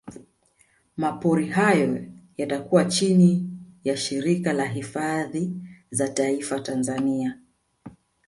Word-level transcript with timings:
Mapori 0.97 1.47
hayo 1.49 2.05
yatakuwa 2.37 2.85
chini 2.85 3.49
ya 3.83 3.97
Shirika 3.97 4.53
la 4.53 4.65
Hifadhi 4.65 5.53
za 5.91 6.07
Taifa 6.09 6.59
Tanzania 6.59 7.37